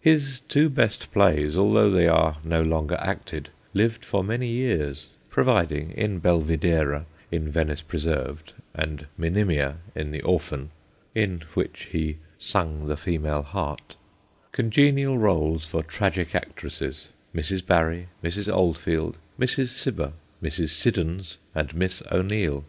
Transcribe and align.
His 0.00 0.40
two 0.48 0.68
best 0.68 1.12
plays, 1.12 1.56
although 1.56 1.90
they 1.92 2.08
are 2.08 2.38
no 2.42 2.60
longer 2.60 2.96
acted, 3.00 3.50
lived 3.72 4.04
for 4.04 4.24
many 4.24 4.48
years, 4.48 5.06
providing 5.30 5.92
in 5.92 6.18
Belvidera, 6.18 7.06
in 7.30 7.48
Venice 7.48 7.82
Preserv'd 7.82 8.52
and 8.74 9.06
Monimia, 9.16 9.76
in 9.94 10.10
The 10.10 10.22
Orphan 10.22 10.72
(in 11.14 11.44
which 11.54 11.90
he 11.92 12.16
"sung 12.36 12.88
the 12.88 12.96
female 12.96 13.42
heart") 13.42 13.94
congenial 14.50 15.18
rôles 15.18 15.64
for 15.66 15.84
tragic 15.84 16.34
actresses 16.34 17.10
Mrs. 17.32 17.64
Barry, 17.64 18.08
Mrs. 18.24 18.52
Oldfield, 18.52 19.16
Mrs. 19.38 19.68
Cibber, 19.68 20.14
Mrs. 20.42 20.70
Siddons 20.70 21.38
and 21.54 21.76
Miss 21.76 22.02
O'Neill. 22.10 22.64